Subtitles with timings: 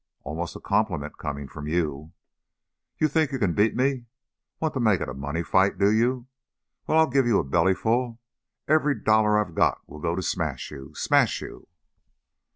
[0.23, 2.13] "Almost a compliment, coming from you!"
[2.97, 4.05] "You think you can beat me
[4.59, 6.25] Want to make it a money fight, do you?
[6.87, 8.17] Well, I'll give you a bellyful.
[8.67, 11.67] Every dollar I've got will go to smash you smash you!"